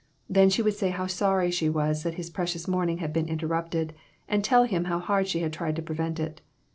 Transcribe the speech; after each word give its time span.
Then 0.27 0.49
she 0.49 0.63
would 0.63 0.73
say 0.73 0.89
how 0.89 1.05
sorry 1.05 1.51
she 1.51 1.69
was 1.69 2.01
that 2.01 2.15
his 2.15 2.31
precious 2.31 2.67
morning 2.67 2.97
had 2.97 3.13
been 3.13 3.27
interrupted, 3.29 3.93
and 4.27 4.43
tell 4.43 4.63
him 4.63 4.85
how 4.85 4.97
hard 4.97 5.27
she 5.27 5.41
had 5.41 5.53
tried 5.53 5.75
to 5.75 5.83
prevent 5.83 6.19
it. 6.19 6.41